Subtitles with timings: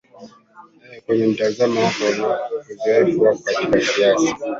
[0.83, 2.39] ee kwa mtazamo wako na
[2.71, 4.35] uzoefu wako katika siasa